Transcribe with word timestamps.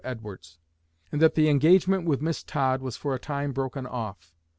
Edwards; 0.03 0.57
and 1.11 1.21
that 1.21 1.35
the 1.35 1.47
engagement 1.47 2.05
with 2.07 2.23
Miss 2.23 2.43
Todd 2.43 2.81
was 2.81 2.97
for 2.97 3.13
a 3.13 3.19
time 3.19 3.51
broken 3.51 3.85
off. 3.85 4.33